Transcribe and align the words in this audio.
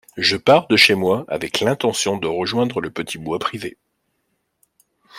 Je 0.17 0.35
pars 0.35 0.65
de 0.67 0.75
chez 0.77 0.95
moi 0.95 1.25
avec 1.27 1.59
l’intention 1.59 2.17
de 2.17 2.25
rejoindre 2.25 2.81
le 2.81 2.89
petit 2.89 3.19
bois 3.19 3.37
privé. 3.37 3.77